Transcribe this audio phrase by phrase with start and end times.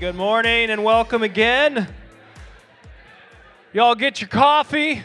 [0.00, 1.88] Good morning and welcome again.
[3.72, 5.02] Y'all get your coffee?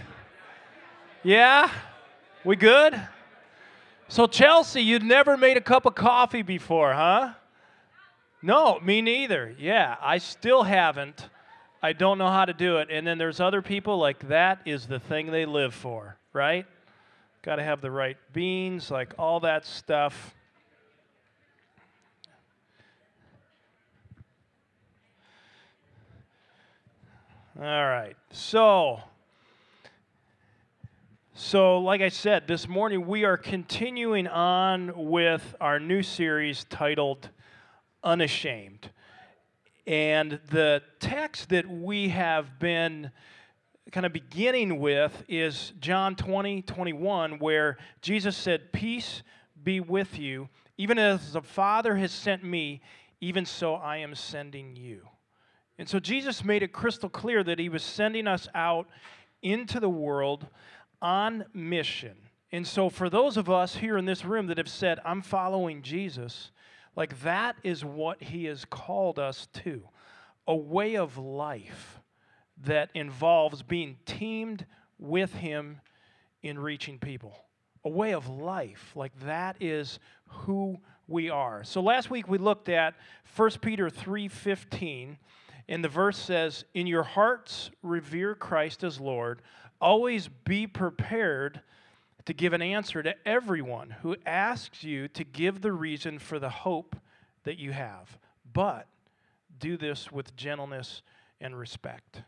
[1.23, 1.71] Yeah?
[2.43, 3.01] We good?
[4.07, 7.33] So, Chelsea, you'd never made a cup of coffee before, huh?
[8.43, 9.56] No, me neither.
[9.58, 11.28] Yeah, I still haven't.
[11.81, 12.89] I don't know how to do it.
[12.91, 16.67] And then there's other people like that is the thing they live for, right?
[17.41, 20.35] Got to have the right beans, like all that stuff.
[27.55, 28.16] All right.
[28.31, 28.99] So,
[31.35, 37.29] so like I said, this morning we are continuing on with our new series titled
[38.03, 38.89] Unashamed.
[39.85, 43.12] And the text that we have been
[43.91, 49.21] kind of beginning with is John 20, 21, where Jesus said, Peace
[49.63, 50.49] be with you.
[50.79, 52.81] Even as the Father has sent me,
[53.21, 55.07] even so I am sending you.
[55.77, 58.88] And so Jesus made it crystal clear that he was sending us out
[59.41, 60.48] into the world
[61.02, 62.16] on mission.
[62.52, 65.81] And so, for those of us here in this room that have said, I'm following
[65.81, 66.51] Jesus,
[66.95, 69.83] like that is what he has called us to
[70.47, 71.99] a way of life
[72.66, 74.66] that involves being teamed
[74.99, 75.81] with him
[76.41, 77.45] in reaching people.
[77.85, 81.63] A way of life, like that is who we are.
[81.63, 82.94] So last week we looked at
[83.35, 85.17] 1 Peter 3:15
[85.67, 89.42] and the verse says, In your hearts, revere Christ as Lord.
[89.80, 91.61] Always be prepared
[92.25, 96.50] to give an answer to everyone who asks you to give the reason for the
[96.50, 96.95] hope
[97.44, 98.17] that you have.
[98.53, 98.88] But
[99.59, 101.02] do this with gentleness
[101.41, 102.22] and respect.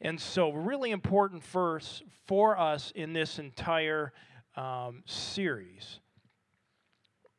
[0.00, 4.12] And so, really important verse for us in this entire
[4.56, 6.00] um, series.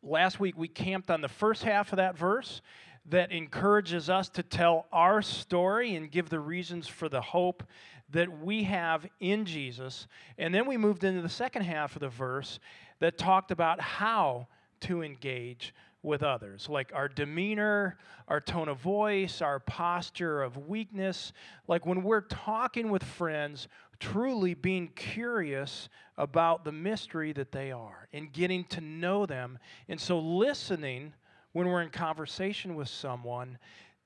[0.02, 2.62] Last week we camped on the first half of that verse,
[3.10, 7.64] that encourages us to tell our story and give the reasons for the hope
[8.12, 10.08] that we have in Jesus.
[10.38, 12.60] And then we moved into the second half of the verse
[13.00, 14.48] that talked about how
[14.82, 17.98] to engage with others, like our demeanor,
[18.28, 21.32] our tone of voice, our posture of weakness.
[21.68, 25.88] Like when we're talking with friends, truly being curious
[26.18, 29.58] about the mystery that they are and getting to know them.
[29.88, 31.14] And so listening
[31.54, 33.58] when we're in conversation with someone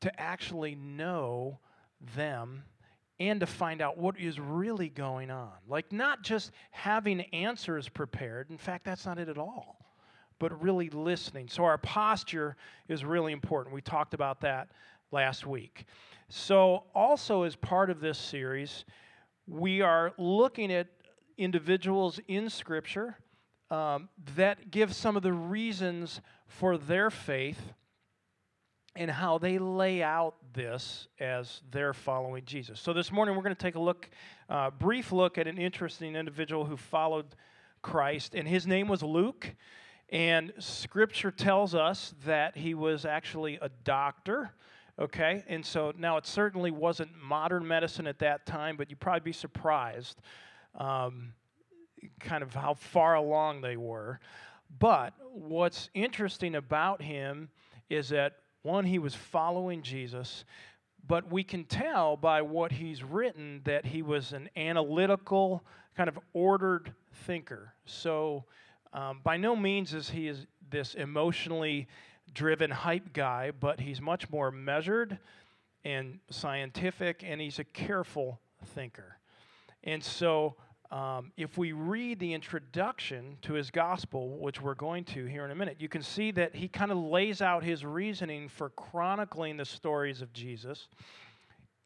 [0.02, 1.59] to actually know
[2.16, 2.63] them
[3.19, 5.52] and to find out what is really going on.
[5.68, 9.80] Like, not just having answers prepared, in fact, that's not it at all,
[10.38, 11.47] but really listening.
[11.50, 12.56] So, our posture
[12.88, 13.74] is really important.
[13.74, 14.69] We talked about that
[15.12, 15.85] last week.
[16.29, 18.85] So, also as part of this series,
[19.47, 20.88] we are looking at
[21.38, 23.18] individuals in Scripture
[23.72, 27.74] um, that give some of the reasons for their faith
[28.96, 32.80] and how they lay out this as they're following Jesus.
[32.80, 34.09] So this morning we're going to take a look,
[34.50, 37.28] uh, brief look at an interesting individual who followed
[37.84, 39.56] Christ, and his name was Luke.
[40.09, 44.52] And Scripture tells us that he was actually a doctor.
[45.00, 49.19] Okay, and so now it certainly wasn't modern medicine at that time, but you'd probably
[49.19, 50.19] be surprised
[50.74, 51.34] um,
[52.19, 54.19] kind of how far along they were.
[54.79, 57.50] But what's interesting about him
[57.89, 60.44] is that, one, he was following Jesus,
[61.07, 65.63] but we can tell by what he's written that he was an analytical,
[65.95, 66.94] kind of ordered
[67.25, 67.73] thinker.
[67.85, 68.44] So,
[68.94, 71.88] um, by no means is he is this emotionally
[72.34, 75.17] driven hype guy, but he's much more measured
[75.85, 78.39] and scientific, and he's a careful
[78.75, 79.17] thinker.
[79.84, 80.55] And so,
[80.90, 85.52] um, if we read the introduction to his gospel, which we're going to here in
[85.52, 89.58] a minute, you can see that he kind of lays out his reasoning for chronicling
[89.58, 90.88] the stories of Jesus.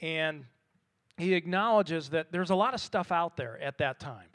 [0.01, 0.45] And
[1.17, 4.27] he acknowledges that there's a lot of stuff out there at that time.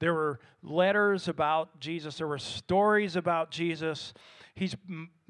[0.00, 4.12] There were letters about Jesus, there were stories about Jesus.
[4.54, 4.74] He's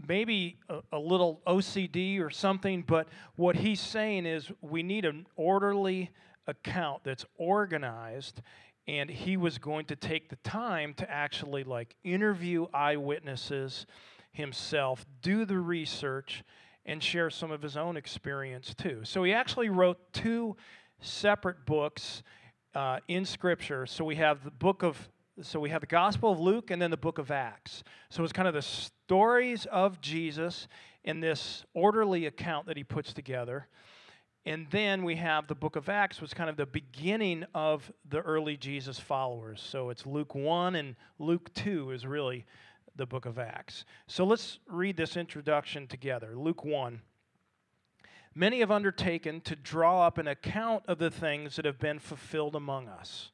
[0.09, 5.27] maybe a, a little OCD or something, but what he's saying is we need an
[5.37, 6.10] orderly
[6.47, 8.43] account that's organized
[8.91, 13.87] and he was going to take the time to actually like interview eyewitnesses
[14.33, 16.42] himself, do the research,
[16.84, 19.03] and share some of his own experience too.
[19.04, 20.57] So he actually wrote two
[20.98, 22.25] separate books
[22.75, 23.87] uh, in Scripture.
[23.87, 25.09] So we have the book of
[25.41, 27.84] so we have the Gospel of Luke and then the book of Acts.
[28.10, 30.66] So it's kind of the stories of Jesus
[31.04, 33.69] in this orderly account that he puts together.
[34.47, 38.21] And then we have the book of Acts, was kind of the beginning of the
[38.21, 39.60] early Jesus followers.
[39.63, 42.47] So it's Luke 1 and Luke 2 is really
[42.97, 43.84] the book of Acts.
[44.07, 46.37] So let's read this introduction together.
[46.37, 47.03] Luke 1.
[48.34, 52.54] many have undertaken to draw up an account of the things that have been fulfilled
[52.54, 53.31] among us,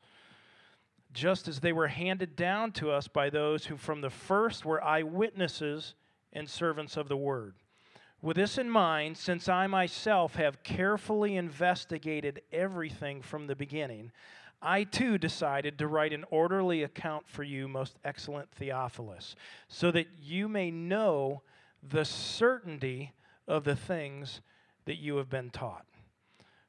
[1.12, 4.82] just as they were handed down to us by those who from the first were
[4.82, 5.94] eyewitnesses
[6.32, 7.54] and servants of the word.
[8.22, 14.10] With this in mind, since I myself have carefully investigated everything from the beginning,
[14.62, 19.36] I too decided to write an orderly account for you, most excellent Theophilus,
[19.68, 21.42] so that you may know
[21.82, 23.12] the certainty
[23.46, 24.40] of the things
[24.86, 25.84] that you have been taught.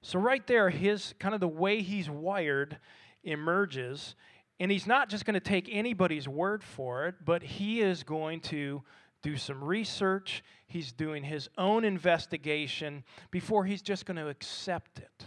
[0.02, 2.78] So, right there, his kind of the way he's wired
[3.24, 4.16] emerges.
[4.60, 8.42] And he's not just going to take anybody's word for it, but he is going
[8.42, 8.82] to
[9.28, 10.42] do some research.
[10.68, 15.26] He's doing his own investigation before he's just going to accept it.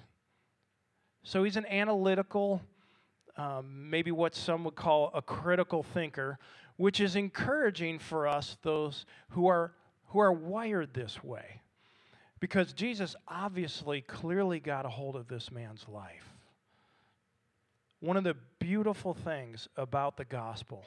[1.23, 2.63] So he's an analytical,
[3.37, 6.39] um, maybe what some would call a critical thinker,
[6.79, 9.75] which is encouraging for us, those who are,
[10.07, 11.61] who are wired this way.
[12.41, 16.39] Because Jesus obviously clearly got a hold of this man's life.
[18.01, 20.87] One of the beautiful things about the gospel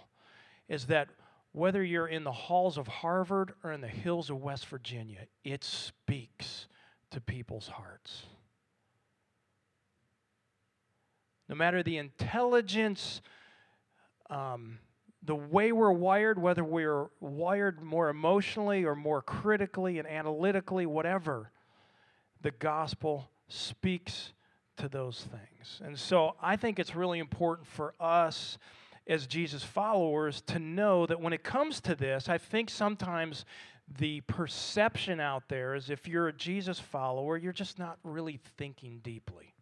[0.68, 1.10] is that
[1.54, 5.64] whether you're in the halls of Harvard or in the hills of West Virginia, it
[5.64, 6.68] speaks
[7.12, 8.24] to people's hearts.
[11.48, 13.22] No matter the intelligence,
[14.30, 14.80] um,
[15.22, 21.52] the way we're wired, whether we're wired more emotionally or more critically and analytically, whatever,
[22.42, 24.34] the gospel speaks
[24.78, 25.82] to those things.
[25.86, 28.58] And so I think it's really important for us
[29.08, 33.46] as Jesus followers to know that when it comes to this, I think sometimes
[34.00, 39.00] the perception out there is if you're a Jesus follower, you're just not really thinking
[39.04, 39.54] deeply.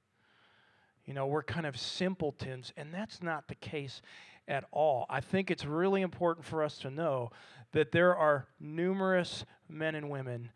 [1.05, 4.01] You know, we're kind of simpletons, and that's not the case
[4.47, 5.05] at all.
[5.09, 7.31] I think it's really important for us to know
[7.71, 10.51] that there are numerous men and women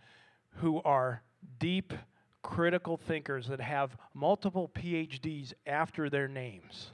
[0.58, 1.24] who are
[1.60, 1.94] deep
[2.44, 6.92] critical thinkers that have multiple PhDs after their names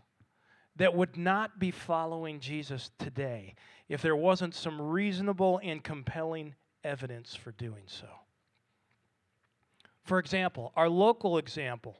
[0.77, 3.55] that would not be following Jesus today
[3.89, 8.07] if there wasn't some reasonable and compelling evidence for doing so.
[10.03, 11.99] For example, our local example.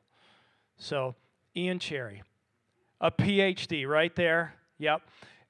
[0.78, 1.16] So,
[1.56, 2.24] Ian Cherry,
[3.00, 4.56] a PhD right there.
[4.80, 5.02] Yep.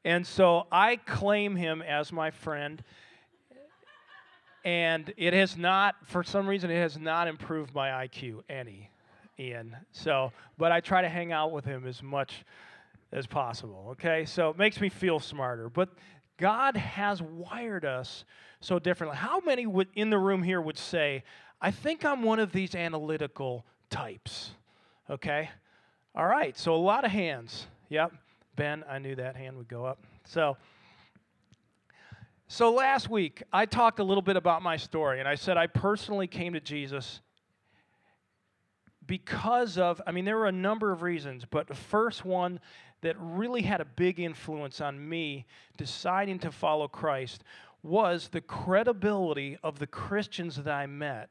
[0.04, 2.84] And so I claim him as my friend.
[4.64, 8.92] And it has not, for some reason, it has not improved my IQ any,
[9.40, 9.76] Ian.
[9.92, 12.46] So, but I try to hang out with him as much
[13.12, 14.26] as possible, okay?
[14.26, 15.70] So it makes me feel smarter.
[15.70, 15.90] But
[16.38, 18.26] God has wired us
[18.62, 19.18] so differently.
[19.18, 21.24] How many would, in the room here would say,
[21.62, 24.52] I think I'm one of these analytical types,
[25.10, 25.50] okay?
[26.16, 27.68] All right, so a lot of hands.
[27.90, 28.14] Yep.
[28.56, 30.04] Ben, I knew that hand would go up.
[30.26, 30.58] So,
[32.48, 35.68] so last week, I talked a little bit about my story, and I said I
[35.68, 37.22] personally came to Jesus
[39.06, 42.60] because of, I mean, there were a number of reasons, but the first one
[43.02, 45.46] that really had a big influence on me
[45.78, 47.44] deciding to follow Christ
[47.84, 51.30] was the credibility of the Christians that I met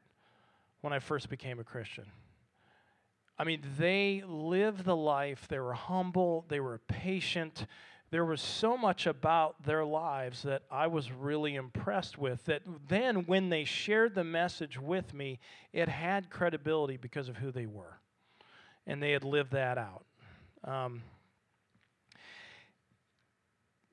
[0.81, 2.05] when I first became a Christian.
[3.39, 7.65] I mean, they lived the life, they were humble, they were patient.
[8.11, 12.43] There was so much about their lives that I was really impressed with.
[12.45, 15.39] That then, when they shared the message with me,
[15.71, 17.99] it had credibility because of who they were.
[18.85, 20.03] And they had lived that out.
[20.65, 21.03] Um,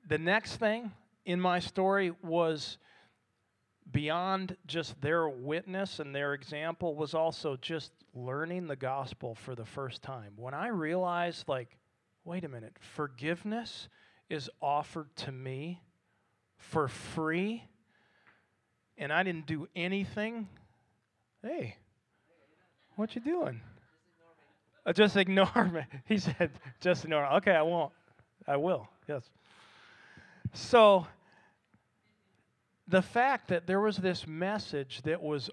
[0.08, 0.90] the next thing
[1.24, 2.78] in my story was
[3.92, 9.64] beyond just their witness and their example was also just learning the gospel for the
[9.64, 10.32] first time.
[10.36, 11.76] When I realized, like,
[12.24, 13.88] wait a minute, forgiveness
[14.28, 15.80] is offered to me
[16.56, 17.64] for free,
[18.98, 20.48] and I didn't do anything.
[21.42, 21.76] Hey,
[22.96, 23.60] what you doing?
[24.84, 25.82] Uh, just ignore me.
[26.06, 26.50] He said,
[26.80, 27.36] just ignore me.
[27.36, 27.92] Okay, I won't.
[28.46, 29.22] I will, yes.
[30.52, 31.06] So,
[32.86, 35.50] the fact that there was this message that was,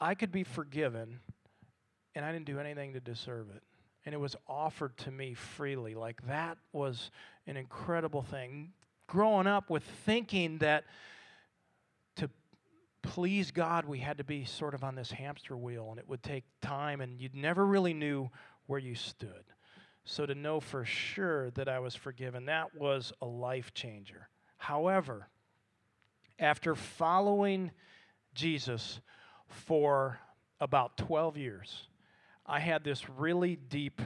[0.00, 1.20] I could be forgiven,
[2.14, 3.62] and I didn't do anything to deserve it.
[4.04, 5.94] And it was offered to me freely.
[5.94, 7.10] Like, that was
[7.46, 8.72] an incredible thing.
[9.06, 10.84] Growing up with thinking that
[12.16, 12.28] to
[13.02, 16.22] please God, we had to be sort of on this hamster wheel, and it would
[16.22, 18.30] take time, and you never really knew
[18.66, 19.44] where you stood.
[20.08, 24.28] So to know for sure that I was forgiven, that was a life changer.
[24.56, 25.26] However,
[26.38, 27.72] after following
[28.32, 29.00] Jesus
[29.48, 30.20] for
[30.60, 31.88] about 12 years,
[32.46, 34.00] I had this really deep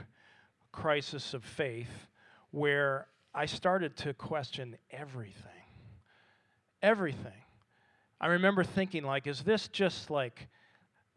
[0.71, 2.07] crisis of faith
[2.49, 3.05] where
[3.35, 5.51] I started to question everything.
[6.81, 7.31] Everything.
[8.19, 10.47] I remember thinking like is this just like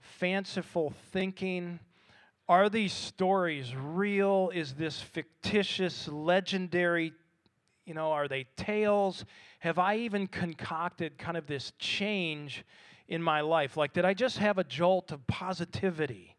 [0.00, 1.80] fanciful thinking?
[2.48, 4.50] Are these stories real?
[4.54, 7.14] Is this fictitious, legendary?
[7.86, 9.24] You know, are they tales?
[9.60, 12.64] Have I even concocted kind of this change
[13.08, 13.76] in my life?
[13.76, 16.36] Like, did I just have a jolt of positivity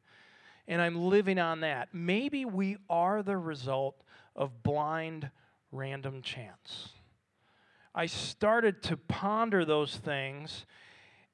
[0.68, 1.90] and I'm living on that?
[1.92, 4.04] Maybe we are the result
[4.36, 5.30] of blind,
[5.72, 6.90] random chance.
[7.96, 10.66] I started to ponder those things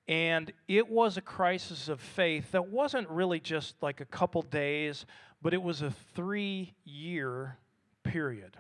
[0.08, 5.05] and it was a crisis of faith that wasn't really just like a couple days,
[5.41, 7.58] but it was a three year
[8.03, 8.58] period.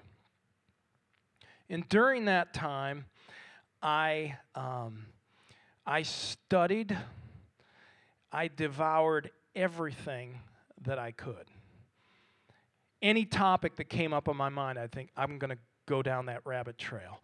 [1.69, 3.05] And during that time,
[3.81, 5.05] I, um,
[5.85, 6.95] I studied,
[8.31, 10.39] I devoured everything
[10.83, 11.47] that I could.
[13.01, 15.57] Any topic that came up in my mind, I think I'm going to
[15.87, 17.21] go down that rabbit trail.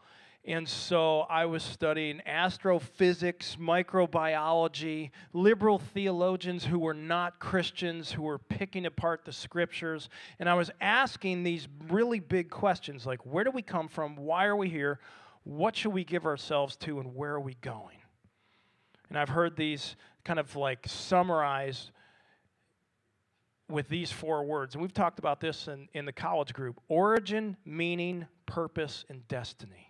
[0.48, 8.38] And so I was studying astrophysics, microbiology, liberal theologians who were not Christians, who were
[8.38, 10.08] picking apart the scriptures.
[10.40, 14.16] And I was asking these really big questions like, where do we come from?
[14.16, 15.02] Why are we here?
[15.44, 17.02] What should we give ourselves to?
[17.02, 17.98] And where are we going?
[19.10, 21.92] And I've heard these kind of like summarized
[23.70, 24.76] with these four words.
[24.76, 29.87] And we've talked about this in, in the college group origin, meaning, purpose, and destiny.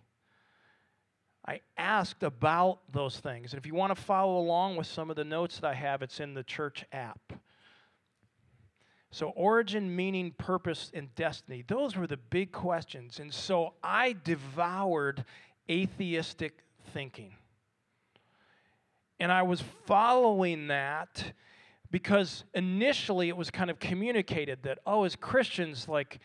[1.48, 3.54] I asked about those things.
[3.54, 6.02] And if you want to follow along with some of the notes that I have,
[6.02, 7.34] it's in the church app.
[9.12, 13.20] So, origin, meaning, purpose, and destiny, those were the big questions.
[13.20, 15.24] And so I devoured
[15.70, 16.60] atheistic
[16.94, 17.34] thinking.
[19.20, 21.32] And I was following that
[21.90, 26.20] because initially it was kind of communicated that, oh, as Christians, like,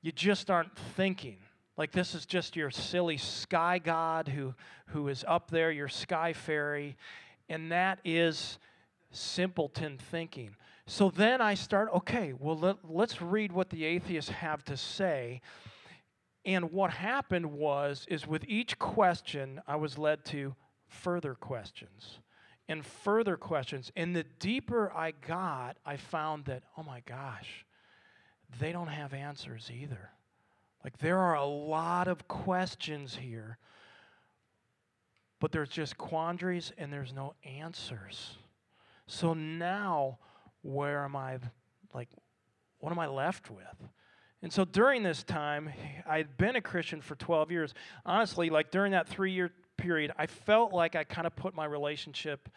[0.00, 1.38] you just aren't thinking.
[1.78, 4.52] Like this is just your silly sky god who,
[4.88, 6.96] who is up there, your sky fairy.
[7.48, 8.58] And that is
[9.12, 10.56] simpleton thinking.
[10.86, 15.40] So then I start, okay, well, let, let's read what the atheists have to say.
[16.44, 20.56] And what happened was, is with each question, I was led to
[20.88, 22.18] further questions
[22.68, 23.92] and further questions.
[23.94, 27.64] And the deeper I got, I found that, oh my gosh,
[28.58, 30.10] they don't have answers either.
[30.84, 33.58] Like there are a lot of questions here,
[35.40, 38.36] but there's just quandaries and there's no answers.
[39.06, 40.18] So now,
[40.62, 41.38] where am I?
[41.94, 42.08] Like,
[42.78, 43.88] what am I left with?
[44.42, 45.72] And so during this time,
[46.08, 47.74] I'd been a Christian for 12 years.
[48.06, 51.64] Honestly, like during that three year period, I felt like I kind of put my
[51.64, 52.48] relationship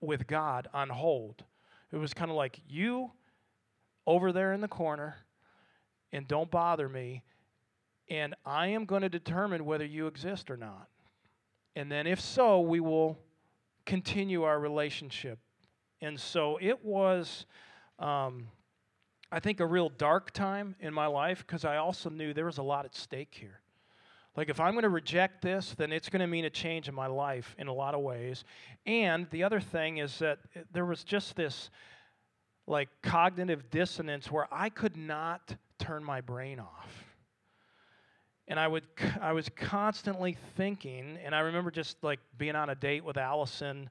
[0.00, 1.44] with God on hold.
[1.90, 3.10] It was kind of like, you
[4.06, 5.16] over there in the corner,
[6.12, 7.22] and don't bother me,
[8.10, 10.88] and I am going to determine whether you exist or not.
[11.76, 13.18] And then, if so, we will
[13.84, 15.38] continue our relationship.
[16.00, 17.46] And so it was,
[17.98, 18.48] um,
[19.30, 22.58] I think, a real dark time in my life because I also knew there was
[22.58, 23.60] a lot at stake here.
[24.36, 26.94] Like, if I'm going to reject this, then it's going to mean a change in
[26.94, 28.44] my life in a lot of ways.
[28.86, 30.38] And the other thing is that
[30.72, 31.70] there was just this,
[32.68, 37.04] like, cognitive dissonance where I could not turn my brain off.
[38.46, 38.84] And I would
[39.20, 43.90] I was constantly thinking, and I remember just like being on a date with Allison,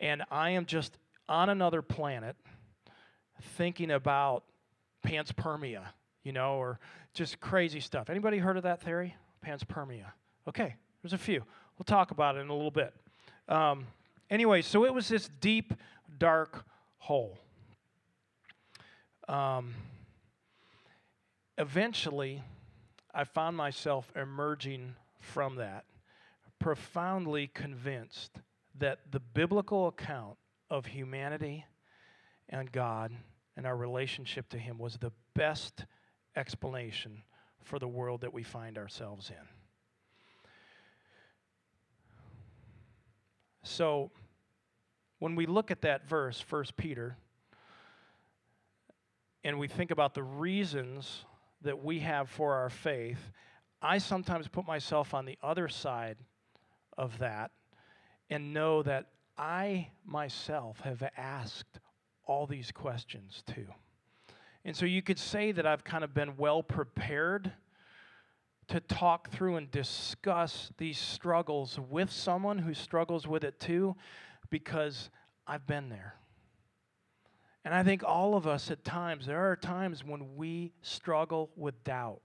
[0.00, 0.96] and I am just
[1.28, 2.34] on another planet
[3.58, 4.44] thinking about
[5.06, 5.82] panspermia,
[6.24, 6.78] you know, or
[7.12, 8.08] just crazy stuff.
[8.08, 9.14] Anybody heard of that theory?
[9.46, 10.06] Panspermia.
[10.48, 11.42] Okay, there's a few.
[11.78, 12.94] We'll talk about it in a little bit.
[13.48, 13.86] Um,
[14.30, 15.74] anyway, so it was this deep,
[16.18, 16.64] dark
[16.98, 17.38] hole.
[19.30, 19.74] Um,
[21.56, 22.42] eventually,
[23.14, 25.84] I found myself emerging from that,
[26.58, 28.40] profoundly convinced
[28.76, 30.36] that the biblical account
[30.68, 31.64] of humanity
[32.48, 33.12] and God
[33.56, 35.84] and our relationship to Him was the best
[36.34, 37.22] explanation
[37.62, 39.48] for the world that we find ourselves in.
[43.62, 44.10] So,
[45.20, 47.16] when we look at that verse, 1 Peter,
[49.44, 51.24] and we think about the reasons
[51.62, 53.30] that we have for our faith,
[53.82, 56.16] I sometimes put myself on the other side
[56.96, 57.50] of that
[58.28, 59.06] and know that
[59.38, 61.80] I myself have asked
[62.26, 63.66] all these questions too.
[64.64, 67.52] And so you could say that I've kind of been well prepared
[68.68, 73.96] to talk through and discuss these struggles with someone who struggles with it too,
[74.50, 75.10] because
[75.46, 76.14] I've been there.
[77.64, 81.82] And I think all of us at times, there are times when we struggle with
[81.84, 82.20] doubt.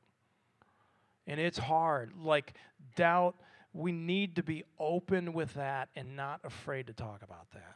[1.27, 2.13] And it's hard.
[2.22, 2.54] Like,
[2.96, 3.36] doubt,
[3.74, 7.75] we need to be open with that and not afraid to talk about that.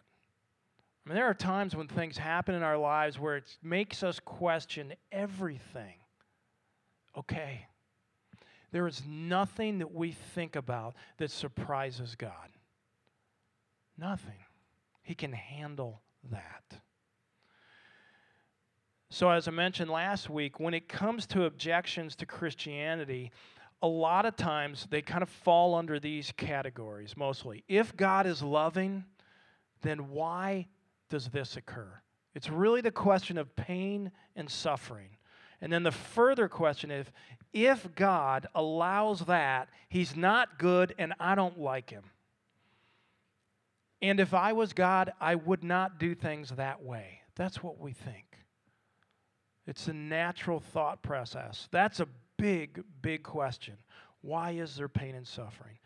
[1.05, 4.19] I mean, there are times when things happen in our lives where it makes us
[4.19, 5.95] question everything.
[7.17, 7.65] Okay.
[8.71, 12.31] There is nothing that we think about that surprises God.
[13.97, 14.45] Nothing.
[15.01, 16.01] He can handle
[16.31, 16.79] that.
[19.11, 23.31] So, as I mentioned last week, when it comes to objections to Christianity,
[23.81, 27.63] a lot of times they kind of fall under these categories mostly.
[27.67, 29.05] If God is loving,
[29.81, 30.67] then why
[31.09, 32.01] does this occur?
[32.35, 35.09] It's really the question of pain and suffering.
[35.61, 37.07] And then the further question is
[37.51, 42.03] if God allows that, he's not good and I don't like him.
[44.01, 47.21] And if I was God, I would not do things that way.
[47.35, 48.28] That's what we think.
[49.69, 51.67] It's a natural thought process.
[51.69, 52.07] That's a
[52.37, 53.75] big, big question.
[54.21, 55.77] Why is there pain and suffering?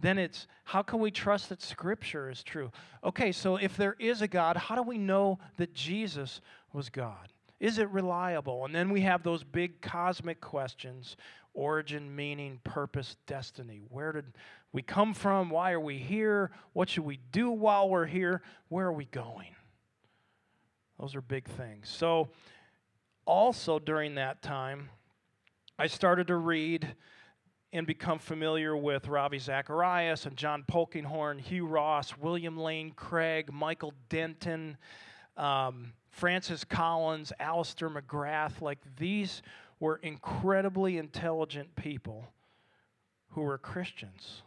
[0.00, 2.70] Then it's how can we trust that Scripture is true?
[3.02, 6.40] Okay, so if there is a God, how do we know that Jesus
[6.72, 7.32] was God?
[7.58, 8.64] Is it reliable?
[8.64, 11.16] And then we have those big cosmic questions
[11.54, 13.82] origin, meaning, purpose, destiny.
[13.90, 14.24] Where did
[14.72, 15.50] we come from?
[15.50, 16.50] Why are we here?
[16.72, 18.40] What should we do while we're here?
[18.68, 19.54] Where are we going?
[20.98, 21.88] Those are big things.
[21.88, 22.30] So,
[23.24, 24.90] also during that time,
[25.78, 26.94] I started to read
[27.72, 33.94] and become familiar with Ravi Zacharias and John Polkinghorne, Hugh Ross, William Lane Craig, Michael
[34.10, 34.76] Denton,
[35.36, 38.60] um, Francis Collins, Alister McGrath.
[38.60, 39.42] Like these
[39.80, 42.26] were incredibly intelligent people
[43.30, 44.42] who were Christians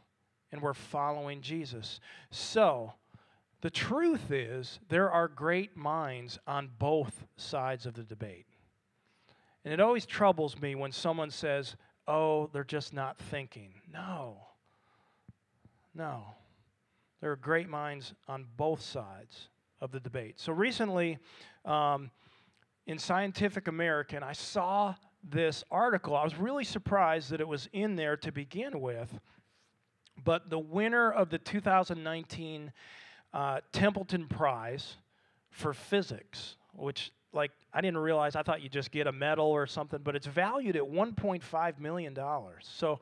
[0.51, 1.99] and were following Jesus.
[2.29, 2.93] So,
[3.61, 8.45] the truth is, there are great minds on both sides of the debate.
[9.65, 11.75] And it always troubles me when someone says,
[12.07, 13.73] oh, they're just not thinking.
[13.91, 14.37] No.
[15.95, 16.23] No.
[17.19, 19.49] There are great minds on both sides
[19.81, 20.39] of the debate.
[20.39, 21.17] So recently,
[21.65, 22.11] um,
[22.85, 26.15] in Scientific American, I saw this article.
[26.15, 29.19] I was really surprised that it was in there to begin with.
[30.23, 32.71] But the winner of the 2019
[33.33, 34.97] uh, Templeton Prize
[35.49, 38.35] for Physics, which like I didn't realize.
[38.35, 42.13] I thought you just get a medal or something, but it's valued at 1.5 million
[42.13, 42.69] dollars.
[42.71, 42.99] So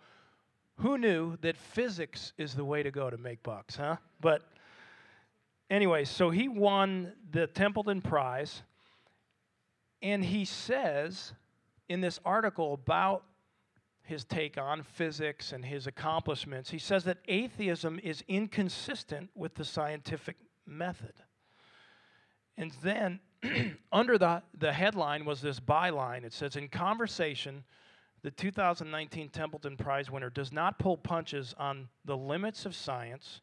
[0.78, 3.98] who knew that physics is the way to go to make bucks, huh?
[4.20, 4.42] But
[5.70, 8.64] anyway, so he won the Templeton Prize,
[10.02, 11.34] and he says
[11.88, 13.24] in this article about
[14.04, 19.64] his take on physics and his accomplishments, he says that atheism is inconsistent with the
[19.64, 21.14] scientific method.
[22.58, 23.20] And then
[23.92, 26.24] under the, the headline was this byline.
[26.24, 27.64] It says, In conversation,
[28.22, 33.42] the 2019 Templeton Prize winner does not pull punches on the limits of science,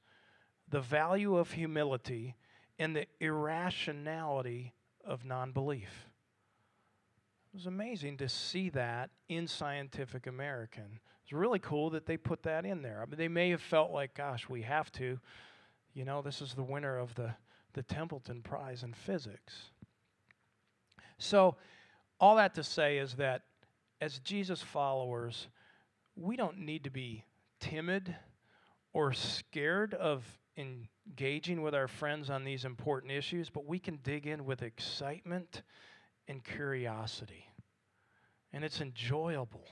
[0.68, 2.34] the value of humility,
[2.78, 4.72] and the irrationality
[5.04, 6.08] of non belief.
[7.52, 11.00] It was amazing to see that in Scientific American.
[11.24, 13.02] It's really cool that they put that in there.
[13.02, 15.18] I mean, they may have felt like, gosh, we have to.
[15.92, 17.34] You know, this is the winner of the,
[17.72, 19.72] the Templeton Prize in Physics.
[21.20, 21.56] So,
[22.18, 23.42] all that to say is that
[24.00, 25.48] as Jesus followers,
[26.16, 27.24] we don't need to be
[27.60, 28.14] timid
[28.92, 30.24] or scared of
[30.56, 35.62] engaging with our friends on these important issues, but we can dig in with excitement
[36.26, 37.46] and curiosity.
[38.52, 39.64] And it's enjoyable.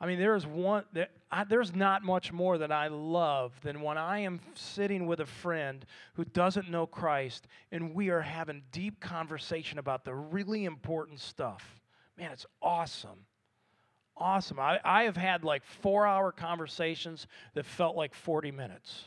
[0.00, 3.96] I mean, there's one that I, there's not much more that I love than when
[3.96, 9.00] I am sitting with a friend who doesn't know Christ and we are having deep
[9.00, 11.80] conversation about the really important stuff.
[12.18, 13.26] Man, it's awesome.
[14.16, 14.60] Awesome.
[14.60, 19.04] I, I have had like four hour conversations that felt like 40 minutes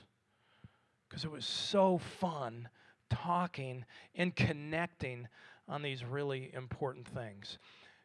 [1.08, 2.68] because it was so fun
[3.10, 5.28] talking and connecting
[5.70, 7.58] on these really important things.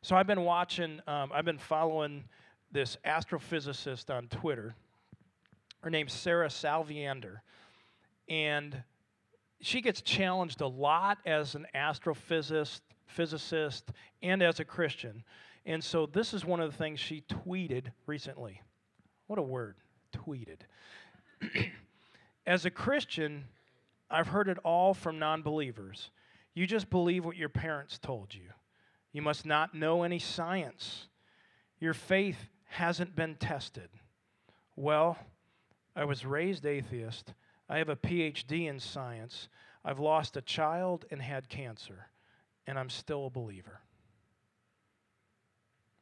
[0.03, 2.25] So I've been watching, um, I've been following
[2.73, 4.75] this astrophysicist on Twitter.
[5.81, 7.43] Her name's Sarah Salviander.
[8.29, 8.83] And
[9.61, 13.91] she gets challenged a lot as an astrophysicist physicist
[14.23, 15.23] and as a Christian.
[15.67, 18.61] And so this is one of the things she tweeted recently.
[19.27, 19.77] What a word,
[20.13, 20.61] tweeted.
[22.47, 23.45] as a Christian,
[24.11, 26.11] I've heard it all from non believers.
[26.55, 28.51] You just believe what your parents told you.
[29.13, 31.09] You must not know any science.
[31.81, 33.91] Your faith hasn't been tested.
[34.77, 35.19] Well,
[35.95, 37.35] I was raised atheist.
[37.69, 39.49] I have a PhD in science.
[39.85, 42.07] I've lost a child and had cancer,
[42.67, 43.81] and I'm still a believer.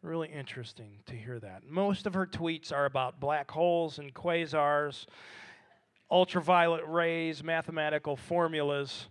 [0.00, 1.64] Really interesting to hear that.
[1.68, 5.06] Most of her tweets are about black holes and quasars,
[6.08, 9.08] ultraviolet rays, mathematical formulas.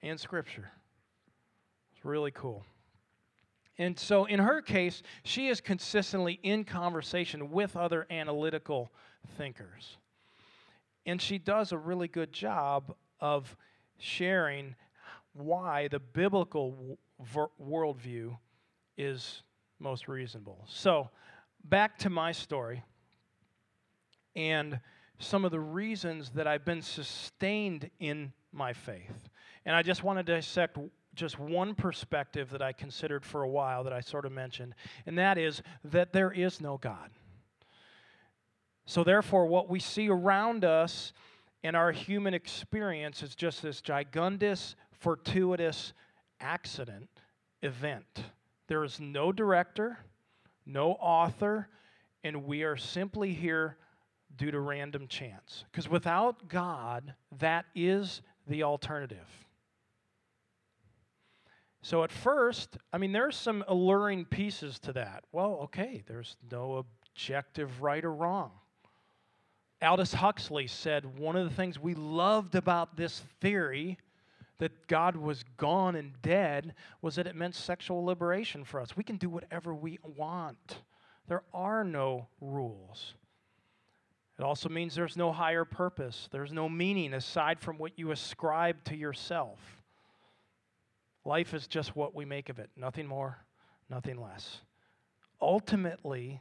[0.00, 0.70] and Scripture.
[1.92, 2.64] It's really cool.
[3.78, 8.92] And so, in her case, she is consistently in conversation with other analytical
[9.36, 9.96] thinkers.
[11.06, 13.56] And she does a really good job of
[13.98, 14.76] sharing
[15.32, 16.98] why the biblical
[17.60, 18.36] worldview
[18.96, 19.42] is
[19.80, 20.64] most reasonable.
[20.68, 21.10] So,
[21.64, 22.82] back to my story
[24.36, 24.78] and
[25.18, 29.28] some of the reasons that I've been sustained in my faith.
[29.64, 30.78] And I just want to dissect
[31.14, 34.74] just one perspective that I considered for a while that I sort of mentioned,
[35.06, 37.10] and that is that there is no God.
[38.86, 41.12] So, therefore, what we see around us
[41.62, 45.94] in our human experience is just this gigundous, fortuitous
[46.40, 47.08] accident
[47.62, 48.24] event.
[48.68, 49.98] There is no director,
[50.66, 51.68] no author,
[52.22, 53.78] and we are simply here
[54.36, 55.64] due to random chance.
[55.70, 59.43] Because without God, that is the alternative.
[61.84, 65.24] So at first, I mean, there's some alluring pieces to that.
[65.32, 68.52] Well, okay, there's no objective right or wrong.
[69.82, 73.98] Aldous Huxley said one of the things we loved about this theory
[74.56, 78.96] that God was gone and dead was that it meant sexual liberation for us.
[78.96, 80.78] We can do whatever we want,
[81.28, 83.12] there are no rules.
[84.38, 88.82] It also means there's no higher purpose, there's no meaning aside from what you ascribe
[88.84, 89.73] to yourself.
[91.24, 93.38] Life is just what we make of it, nothing more,
[93.88, 94.60] nothing less.
[95.40, 96.40] Ultimately,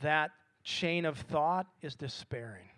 [0.00, 0.30] that
[0.62, 2.68] chain of thought is despairing.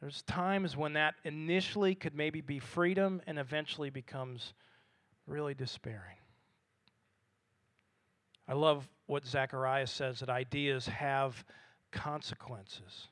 [0.00, 4.52] There's times when that initially could maybe be freedom and eventually becomes
[5.26, 6.18] really despairing.
[8.46, 11.42] I love what Zacharias says that ideas have
[11.90, 13.08] consequences.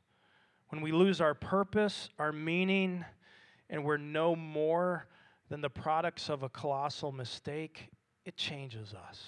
[0.68, 3.04] When we lose our purpose, our meaning,
[3.70, 5.06] and we're no more
[5.52, 7.90] than the products of a colossal mistake,
[8.24, 9.22] it changes us.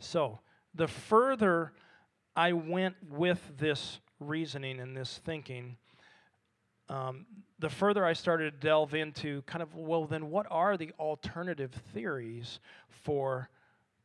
[0.00, 0.40] So,
[0.74, 1.72] the further
[2.34, 5.76] I went with this reasoning and this thinking,
[6.88, 7.26] um,
[7.60, 11.70] the further I started to delve into kind of, well, then what are the alternative
[11.94, 12.58] theories
[12.88, 13.50] for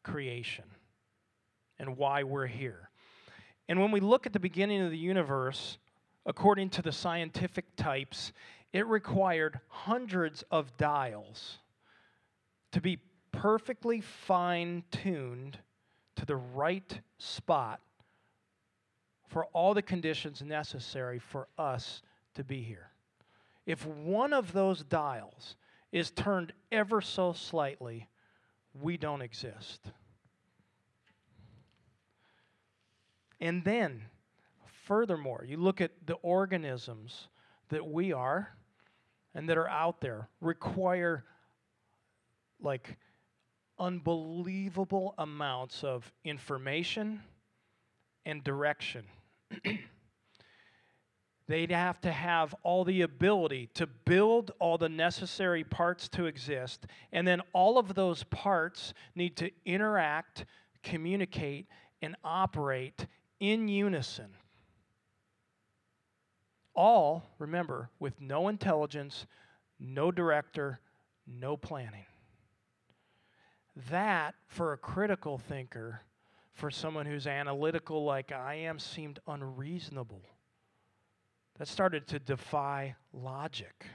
[0.04, 0.66] creation
[1.80, 2.92] and why we're here?
[3.68, 5.80] And when we look at the beginning of the universe,
[6.26, 8.32] according to the scientific types,
[8.74, 11.58] it required hundreds of dials
[12.72, 13.00] to be
[13.32, 15.58] perfectly fine tuned
[16.16, 17.82] to the right spot
[19.28, 22.02] for all the conditions necessary for us
[22.36, 22.92] to be here.
[23.66, 25.56] If one of those dials
[25.92, 28.08] is turned ever so slightly,
[28.80, 29.92] we don't exist.
[33.40, 34.04] And then,
[34.84, 37.28] furthermore, you look at the organisms
[37.70, 38.56] that we are
[39.34, 41.24] and that are out there require
[42.62, 42.98] like
[43.80, 47.22] unbelievable amounts of information
[48.26, 49.06] and direction.
[51.48, 56.86] They'd have to have all the ability to build all the necessary parts to exist,
[57.12, 60.46] and then all of those parts need to interact,
[60.84, 61.68] communicate,
[62.02, 63.06] and operate
[63.40, 64.28] in unison.
[66.74, 69.26] All, remember, with no intelligence,
[69.80, 70.80] no director,
[71.28, 72.06] no planning.
[73.90, 76.02] That, for a critical thinker,
[76.54, 80.22] for someone who's analytical like I am, seemed unreasonable
[81.58, 83.86] that started to defy logic.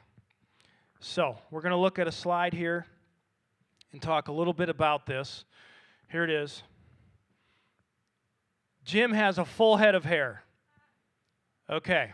[1.00, 2.86] So, we're going to look at a slide here
[3.92, 5.44] and talk a little bit about this.
[6.10, 6.62] Here it is.
[8.84, 10.42] Jim has a full head of hair.
[11.68, 12.12] Okay.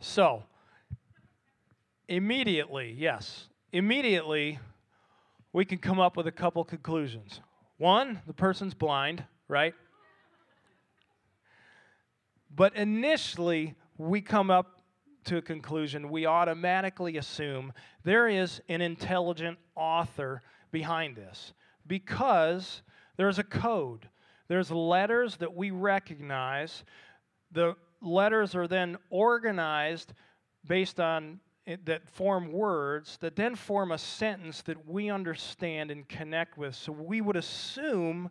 [0.00, 0.44] So,
[2.08, 4.58] immediately, yes, immediately,
[5.52, 7.40] we can come up with a couple conclusions.
[7.78, 9.74] One, the person's blind, right?
[12.54, 14.82] But initially, we come up
[15.24, 16.10] to a conclusion.
[16.10, 17.72] We automatically assume
[18.04, 21.52] there is an intelligent author behind this
[21.86, 22.82] because
[23.16, 24.08] there's a code.
[24.48, 26.84] There's letters that we recognize.
[27.52, 30.12] The letters are then organized
[30.66, 31.40] based on
[31.84, 36.74] that form words that then form a sentence that we understand and connect with.
[36.74, 38.30] So we would assume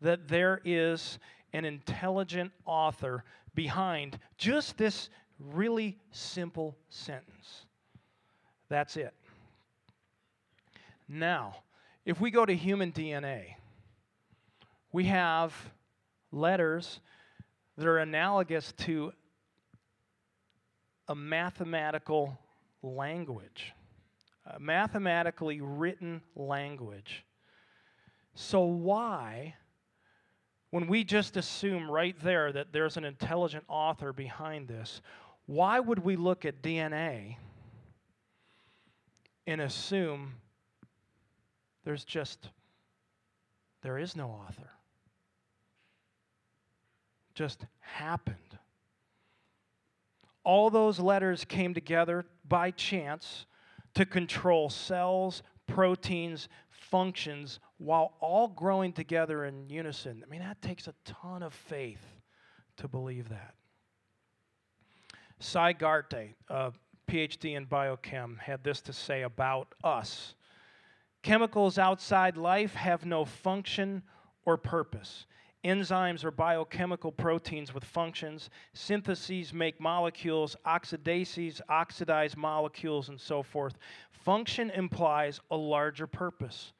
[0.00, 1.18] that there is
[1.52, 7.66] an intelligent author behind just this really simple sentence.
[8.68, 9.14] That's it.
[11.08, 11.56] Now,
[12.04, 13.54] if we go to human DNA,
[14.92, 15.54] we have
[16.32, 17.00] letters
[17.76, 19.12] that are analogous to
[21.08, 22.38] a mathematical
[22.82, 23.72] language,
[24.46, 27.24] a mathematically written language.
[28.34, 29.54] So, why,
[30.70, 35.02] when we just assume right there that there's an intelligent author behind this,
[35.46, 37.36] why would we look at DNA
[39.46, 40.34] and assume
[41.84, 42.48] there's just,
[43.82, 44.70] there is no author?
[47.34, 48.36] Just happened.
[50.44, 53.46] All those letters came together by chance
[53.94, 60.24] to control cells, proteins, functions, while all growing together in unison.
[60.26, 62.02] I mean, that takes a ton of faith
[62.78, 63.54] to believe that.
[65.38, 66.72] Sy Garte, a
[67.08, 70.34] PhD in biochem, had this to say about us
[71.22, 74.02] Chemicals outside life have no function
[74.44, 75.26] or purpose.
[75.64, 78.50] Enzymes are biochemical proteins with functions.
[78.74, 83.78] Synthases make molecules, oxidases oxidize molecules, and so forth.
[84.10, 86.72] Function implies a larger purpose.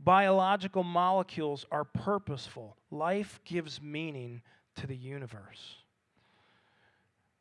[0.00, 2.76] Biological molecules are purposeful.
[2.90, 4.42] Life gives meaning
[4.74, 5.76] to the universe.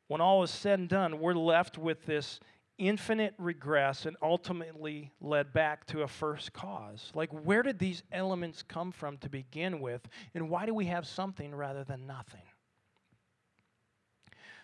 [0.08, 2.40] When all is said and done, we're left with this
[2.78, 7.12] infinite regress and ultimately led back to a first cause.
[7.14, 11.08] Like, where did these elements come from to begin with, and why do we have
[11.08, 12.42] something rather than nothing?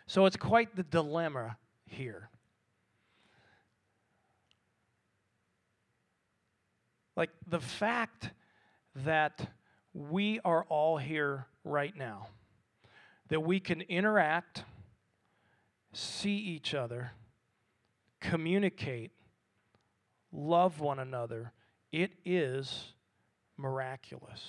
[0.08, 2.30] So, it's quite the dilemma here.
[7.16, 8.32] Like, the fact
[8.96, 9.48] that
[9.94, 12.28] we are all here right now,
[13.30, 14.64] that we can interact,
[15.94, 17.12] see each other,
[18.22, 19.12] communicate,
[20.32, 21.52] love one another,
[21.92, 22.94] it is
[23.58, 24.42] miraculous.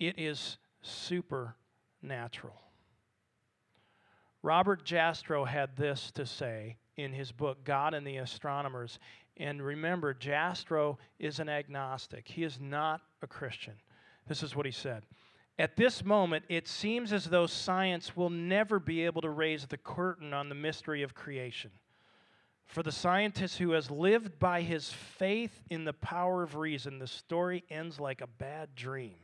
[0.00, 2.60] It is supernatural.
[4.42, 8.98] Robert Jastrow had this to say in his book, God and the Astronomers.
[9.36, 13.74] And remember, Jastrow is an agnostic, he is not a Christian.
[14.26, 15.04] This is what he said.
[15.58, 19.76] At this moment, it seems as though science will never be able to raise the
[19.76, 21.70] curtain on the mystery of creation.
[22.68, 27.06] For the scientist who has lived by his faith in the power of reason, the
[27.06, 29.16] story ends like a bad dream.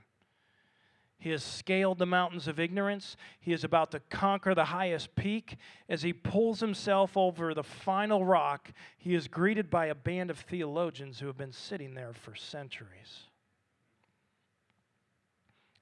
[1.19, 3.17] He has scaled the mountains of ignorance.
[3.41, 5.57] He is about to conquer the highest peak.
[5.91, 10.39] As he pulls himself over the final rock, he is greeted by a band of
[10.39, 13.25] theologians who have been sitting there for centuries.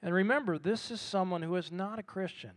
[0.02, 2.52] And remember, this is someone who is not a Christian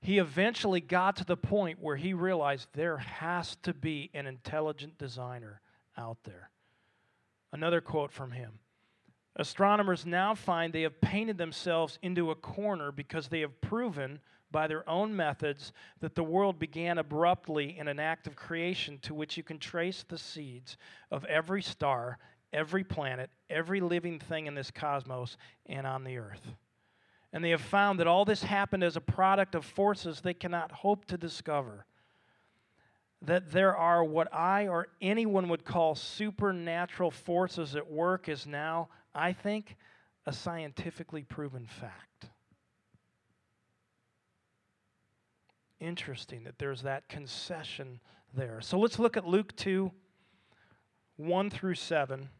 [0.00, 4.98] he eventually got to the point where he realized there has to be an intelligent
[4.98, 5.60] designer
[5.96, 6.50] out there.
[7.52, 8.58] Another quote from him
[9.36, 14.66] Astronomers now find they have painted themselves into a corner because they have proven by
[14.66, 19.36] their own methods that the world began abruptly in an act of creation to which
[19.36, 20.78] you can trace the seeds
[21.10, 22.18] of every star,
[22.52, 26.54] every planet, every living thing in this cosmos and on the earth.
[27.36, 30.72] And they have found that all this happened as a product of forces they cannot
[30.72, 31.84] hope to discover.
[33.20, 38.88] That there are what I or anyone would call supernatural forces at work is now,
[39.14, 39.76] I think,
[40.24, 42.30] a scientifically proven fact.
[45.78, 48.00] Interesting that there's that concession
[48.32, 48.62] there.
[48.62, 49.92] So let's look at Luke 2
[51.18, 52.30] 1 through 7.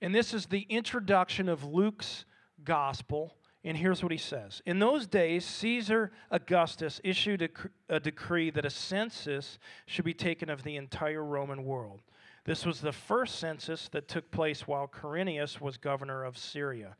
[0.00, 2.24] And this is the introduction of Luke's
[2.64, 3.34] gospel.
[3.62, 7.48] And here's what he says In those days, Caesar Augustus issued a,
[7.96, 12.02] a, decree that a census should be taken of the entire Roman world.
[12.44, 16.96] This was the first census that took place while Quirinius was governor of Syria.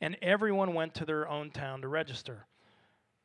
[0.00, 2.46] And everyone went to their own town to register.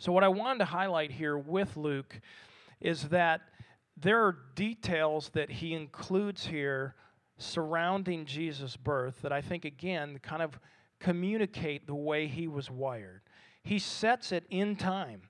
[0.00, 2.22] So, what I wanted to highlight here with Luke
[2.80, 3.42] is that
[3.98, 6.94] there are details that he includes here
[7.36, 10.58] surrounding Jesus' birth that I think, again, kind of
[11.00, 13.20] communicate the way he was wired.
[13.62, 15.28] He sets it in time,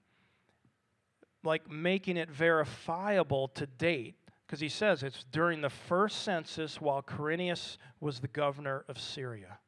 [1.42, 4.14] like making it verifiable to date,
[4.46, 9.58] because he says it's during the first census while Quirinius was the governor of Syria.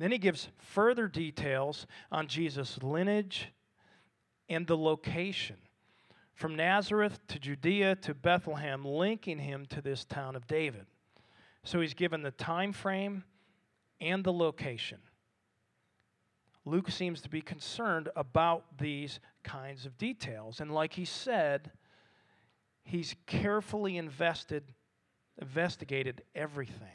[0.00, 3.52] Then he gives further details on Jesus' lineage
[4.52, 5.56] and the location.
[6.34, 10.86] from Nazareth to Judea to Bethlehem, linking him to this town of David.
[11.64, 13.24] So he's given the time frame
[14.00, 14.98] and the location.
[16.64, 20.60] Luke seems to be concerned about these kinds of details.
[20.60, 21.70] And like he said,
[22.82, 24.64] he's carefully invested,
[25.40, 26.88] investigated everything.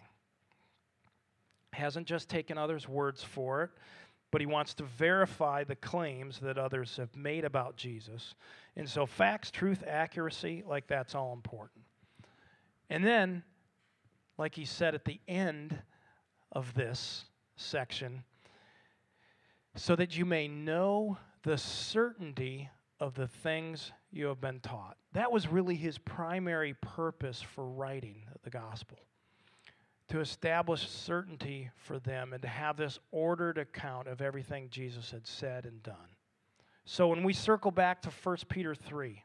[1.74, 3.70] Hasn't just taken others' words for it,
[4.31, 8.35] but he wants to verify the claims that others have made about Jesus.
[8.75, 11.83] And so, facts, truth, accuracy, like that's all important.
[12.89, 13.43] And then,
[14.37, 15.77] like he said at the end
[16.51, 18.23] of this section,
[19.75, 24.97] so that you may know the certainty of the things you have been taught.
[25.13, 29.07] That was really his primary purpose for writing the gospel
[30.10, 35.28] to establish certainty for them and to have this ordered account of everything Jesus had
[35.28, 36.15] said and done.
[36.86, 39.24] So when we circle back to 1 Peter 3,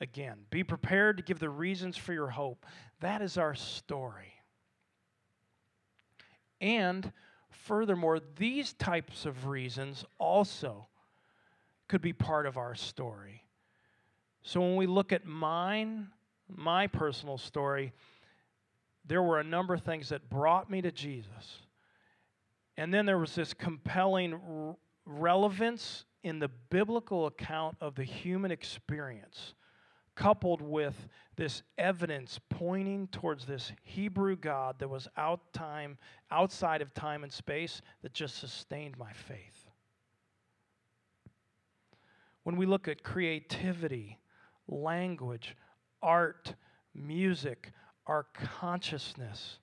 [0.00, 2.66] again, be prepared to give the reasons for your hope.
[3.00, 4.34] That is our story.
[6.60, 7.10] And
[7.54, 10.88] Furthermore, these types of reasons also
[11.88, 13.44] could be part of our story.
[14.42, 16.08] So when we look at mine,
[16.48, 17.92] my personal story,
[19.04, 21.62] there were a number of things that brought me to Jesus.
[22.76, 28.50] And then there was this compelling r- relevance in the biblical account of the human
[28.50, 29.54] experience
[30.14, 35.98] coupled with this evidence pointing towards this Hebrew God that was out time,
[36.30, 39.68] outside of time and space that just sustained my faith.
[42.44, 44.18] When we look at creativity,
[44.68, 45.56] language,
[46.02, 46.54] art,
[46.94, 47.72] music,
[48.06, 49.58] our consciousness,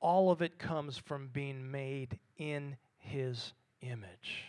[0.00, 4.48] all of it comes from being made in His image.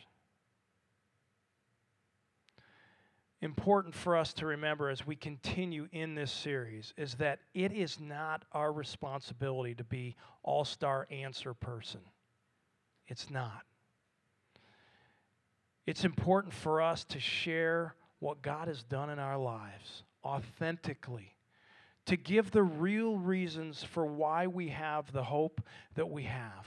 [3.41, 7.99] important for us to remember as we continue in this series is that it is
[7.99, 12.01] not our responsibility to be all star answer person.
[13.07, 13.63] It's not.
[15.85, 21.33] It's important for us to share what God has done in our lives authentically,
[22.09, 25.61] to give the real reasons for why we have the hope
[25.93, 26.65] that we have,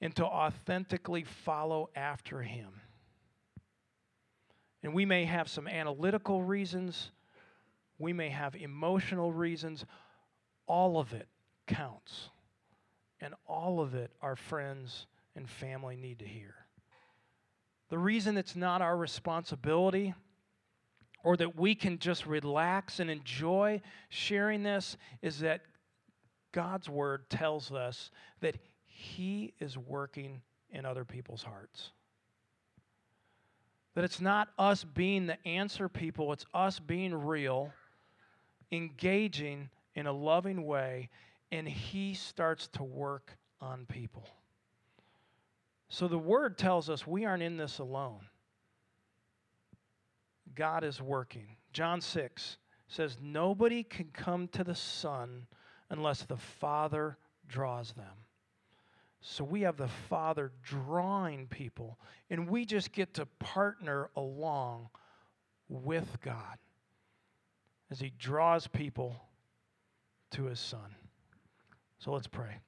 [0.00, 2.68] and to authentically follow after Him.
[4.84, 7.10] And we may have some analytical reasons,
[7.98, 9.84] we may have emotional reasons.
[10.68, 11.26] All of it
[11.66, 12.30] counts.
[13.20, 16.54] And all of it our friends and family need to hear.
[17.90, 20.14] The reason it's not our responsibility
[21.24, 25.62] or that we can just relax and enjoy sharing this is that
[26.52, 31.90] God's word tells us that He is working in other people's hearts.
[33.94, 37.72] That it's not us being the answer people, it's us being real,
[38.70, 41.10] engaging in a loving way,
[41.50, 44.26] and He starts to work on people.
[45.88, 48.20] So the Word tells us we aren't in this alone.
[50.54, 51.56] God is working.
[51.72, 55.46] John 6 says, Nobody can come to the Son
[55.90, 57.16] unless the Father
[57.48, 58.24] draws them.
[59.20, 64.88] So we have the Father drawing people, and we just get to partner along
[65.68, 66.58] with God
[67.90, 69.14] as He draws people
[70.32, 70.96] to His Son.
[71.98, 72.58] So let's pray.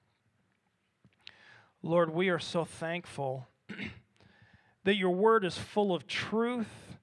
[1.83, 3.49] Lord, we are so thankful
[4.85, 6.94] that your word is full of truth,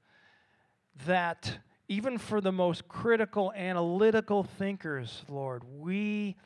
[1.06, 6.38] that even for the most critical, analytical thinkers, Lord, we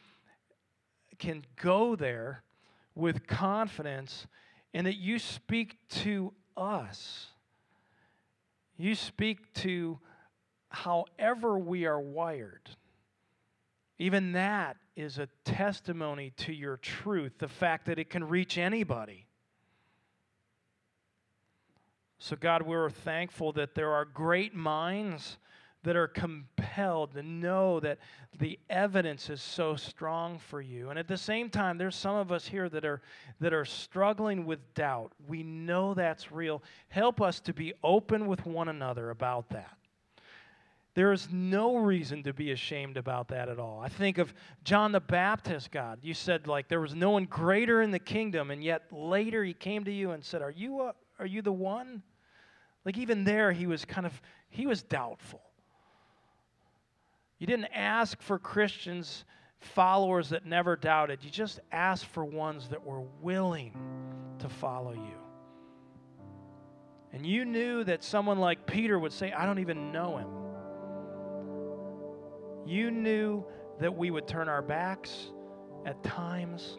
[1.19, 2.43] can go there
[2.95, 4.27] with confidence
[4.73, 7.27] and that you speak to us.
[8.77, 9.99] You speak to
[10.69, 12.69] however we are wired.
[13.97, 19.25] Even that is a testimony to your truth, the fact that it can reach anybody.
[22.17, 25.37] So, God, we're thankful that there are great minds
[25.85, 27.99] that are compelled to know that
[28.39, 30.89] the evidence is so strong for you.
[30.89, 33.01] And at the same time, there's some of us here that are
[33.39, 35.13] that are struggling with doubt.
[35.27, 36.63] We know that's real.
[36.89, 39.77] Help us to be open with one another about that.
[40.95, 43.79] There is no reason to be ashamed about that at all.
[43.81, 45.99] I think of John the Baptist, God.
[46.01, 49.53] You said like there was no one greater in the kingdom, and yet later he
[49.53, 52.03] came to you and said, "Are you a, are you the one?"
[52.85, 55.41] Like even there, he was kind of he was doubtful.
[57.39, 59.25] You didn't ask for Christians,
[59.59, 61.23] followers that never doubted.
[61.23, 63.73] You just asked for ones that were willing
[64.39, 65.17] to follow you.
[67.11, 70.27] And you knew that someone like Peter would say, I don't even know him.
[72.69, 73.45] You knew
[73.79, 75.31] that we would turn our backs
[75.85, 76.77] at times,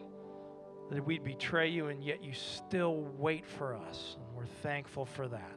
[0.91, 4.17] that we'd betray you, and yet you still wait for us.
[4.37, 5.55] We're thankful for that.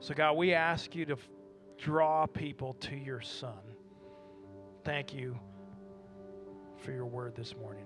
[0.00, 1.16] So, God, we ask you to
[1.76, 3.60] draw people to your Son.
[4.84, 5.38] Thank you
[6.78, 7.84] for your word this morning.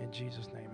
[0.00, 0.70] In Jesus' name,